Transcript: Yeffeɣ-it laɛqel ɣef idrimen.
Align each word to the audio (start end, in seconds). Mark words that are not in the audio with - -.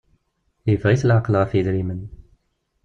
Yeffeɣ-it 0.69 1.03
laɛqel 1.07 1.35
ɣef 1.41 1.51
idrimen. 1.59 2.01